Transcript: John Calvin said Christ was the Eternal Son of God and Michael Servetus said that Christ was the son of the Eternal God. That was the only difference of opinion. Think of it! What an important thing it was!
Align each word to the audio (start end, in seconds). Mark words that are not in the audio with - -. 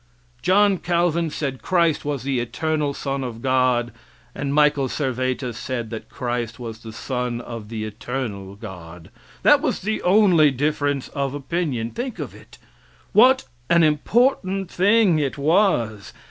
John 0.41 0.79
Calvin 0.79 1.29
said 1.29 1.61
Christ 1.61 2.03
was 2.03 2.23
the 2.23 2.39
Eternal 2.39 2.95
Son 2.95 3.23
of 3.23 3.39
God 3.43 3.91
and 4.33 4.51
Michael 4.51 4.89
Servetus 4.89 5.59
said 5.59 5.91
that 5.91 6.09
Christ 6.09 6.59
was 6.59 6.79
the 6.79 6.91
son 6.91 7.39
of 7.39 7.69
the 7.69 7.83
Eternal 7.83 8.55
God. 8.55 9.11
That 9.43 9.61
was 9.61 9.81
the 9.83 10.01
only 10.01 10.49
difference 10.49 11.09
of 11.09 11.35
opinion. 11.35 11.91
Think 11.91 12.17
of 12.17 12.33
it! 12.33 12.57
What 13.13 13.43
an 13.69 13.83
important 13.83 14.71
thing 14.71 15.19
it 15.19 15.37
was! 15.37 16.13